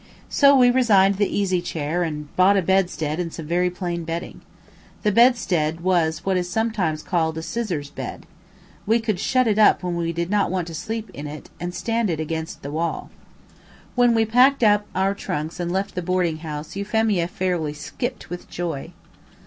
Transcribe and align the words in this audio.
So 0.29 0.55
we 0.55 0.71
resigned 0.71 1.17
the 1.17 1.29
easy 1.29 1.61
chair 1.61 2.01
and 2.01 2.35
bought 2.35 2.57
a 2.57 2.63
bedstead 2.63 3.19
and 3.19 3.31
some 3.31 3.45
very 3.45 3.69
plain 3.69 4.03
bedding. 4.03 4.41
The 5.03 5.11
bedstead 5.11 5.81
was 5.81 6.25
what 6.25 6.37
is 6.37 6.49
sometimes 6.49 7.03
called 7.03 7.37
a 7.37 7.43
"scissors 7.43 7.91
bed." 7.91 8.25
We 8.87 8.99
could 8.99 9.19
shut 9.19 9.45
it 9.45 9.59
up 9.59 9.83
when 9.83 9.95
we 9.95 10.11
did 10.11 10.31
not 10.31 10.49
want 10.49 10.65
to 10.69 10.73
sleep 10.73 11.11
in 11.13 11.27
it, 11.27 11.51
and 11.59 11.71
stand 11.71 12.09
it 12.09 12.19
against 12.19 12.63
the 12.63 12.71
wall. 12.71 13.11
When 13.93 14.15
we 14.15 14.25
packed 14.25 14.63
up 14.63 14.87
our 14.95 15.13
trunks 15.13 15.59
and 15.59 15.71
left 15.71 15.93
the 15.93 16.01
boarding 16.01 16.37
house 16.37 16.75
Euphemia 16.75 17.27
fairly 17.27 17.73
skipped 17.73 18.31
with 18.31 18.49
joy. 18.49 18.93